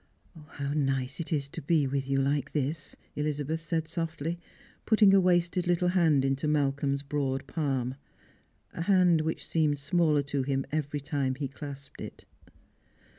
[0.59, 4.39] "How nice it is to be with you like this!" Elizabeth said softly,
[4.83, 7.93] putting a wasted httle hand into Malcolm's broad palm,
[8.73, 12.25] a hand which seemed smaller to him every time he clasped it.